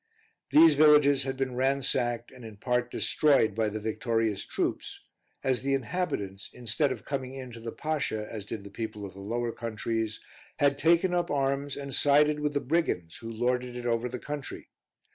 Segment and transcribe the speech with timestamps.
[0.49, 4.99] These villages had been ransacked, and in part destroyed, by the victorious troops,
[5.43, 9.13] as the inhabitants, instead of coming in to the Pasha, as did the people of
[9.13, 10.19] the lower countries,
[10.57, 14.69] had taken up arms and sided with the brigands who lorded it over the country.